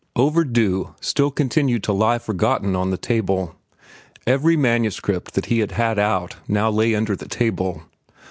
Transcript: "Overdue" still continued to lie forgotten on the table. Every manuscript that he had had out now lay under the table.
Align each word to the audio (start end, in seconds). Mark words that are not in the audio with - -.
"Overdue" 0.15 0.95
still 0.99 1.29
continued 1.29 1.83
to 1.83 1.93
lie 1.93 2.17
forgotten 2.17 2.75
on 2.75 2.89
the 2.89 2.97
table. 2.97 3.53
Every 4.25 4.57
manuscript 4.57 5.35
that 5.35 5.45
he 5.45 5.59
had 5.59 5.73
had 5.73 5.99
out 5.99 6.37
now 6.47 6.71
lay 6.71 6.95
under 6.95 7.15
the 7.15 7.27
table. 7.27 7.83